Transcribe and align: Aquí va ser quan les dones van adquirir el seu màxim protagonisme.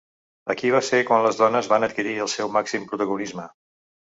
Aquí 0.53 0.71
va 0.75 0.79
ser 0.87 1.01
quan 1.09 1.21
les 1.27 1.37
dones 1.41 1.69
van 1.73 1.87
adquirir 1.89 2.17
el 2.25 2.33
seu 2.37 2.51
màxim 2.59 2.89
protagonisme. 2.95 3.47